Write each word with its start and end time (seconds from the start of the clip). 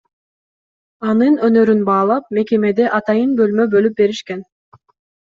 Анын 1.11 1.35
өнөрүн 1.47 1.83
баалап 1.89 2.31
мекемеде 2.37 2.87
атайын 3.01 3.37
бөлмө 3.41 3.69
бөлүп 3.75 3.95
беришкен. 4.01 4.43